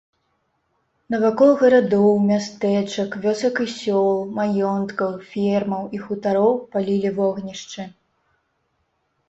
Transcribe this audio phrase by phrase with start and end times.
[1.15, 7.81] Навакол гарадоў, мястэчак, вёсак і сёл, маёнткаў, фермаў і хутароў палілі вогнішчы.